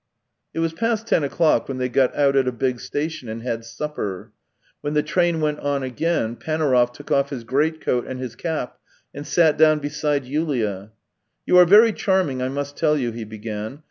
[0.55, 3.63] It was past ten o'clock when they got out at a big station and had
[3.63, 4.31] supper.
[4.81, 8.79] When the train went on again Panaurov took off his greatcoat and his cap,
[9.13, 10.91] and sat down beside Yulia."
[11.45, 13.79] You are very charming, I must tell you," he began.